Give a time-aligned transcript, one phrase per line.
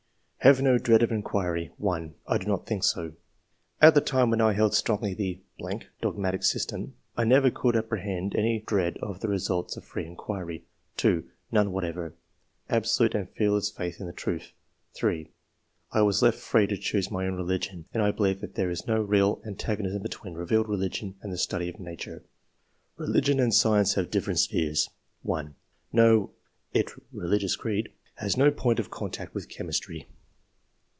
[0.43, 2.15] Have no dread of inquiry.— 1.
[2.25, 3.13] "I do not think so.
[3.79, 5.39] At the time when I held strongly the...
[6.01, 10.63] dogmatic system I never could apprehend any dread of the results of free inquiry."
[10.97, 12.15] 2." None whatever.
[12.71, 14.51] Absolute and fearless faith in the truth."
[14.95, 15.29] 3.
[15.91, 18.99] "I was left free to choose my own religion, and believe that there is no
[18.99, 22.23] real antagonism between revealed religion and the study of nature."
[22.97, 24.89] Religion and science have different spheres.—
[25.21, 25.53] 1.
[25.75, 26.31] '* No;
[26.73, 30.07] it [religious creed] has no point of contact with chemistry."